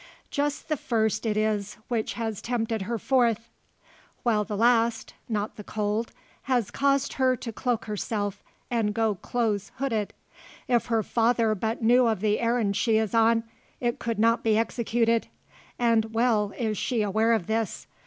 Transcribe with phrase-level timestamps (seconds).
[0.31, 3.49] Just the first it is which has tempted her forth;
[4.23, 6.11] while the last, not the cold,
[6.49, 10.11] has caused her to cloak herself, and go close hooded.
[10.67, 13.43] If her father but knew of the errand she is on,
[13.79, 15.27] it could not be executed.
[15.77, 17.85] And well is she aware of this.